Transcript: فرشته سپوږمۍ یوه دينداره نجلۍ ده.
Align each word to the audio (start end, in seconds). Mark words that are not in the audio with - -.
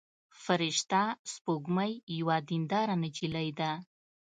فرشته 0.43 1.01
سپوږمۍ 1.33 1.93
یوه 2.19 2.37
دينداره 2.49 2.95
نجلۍ 3.03 3.49
ده. 3.59 3.71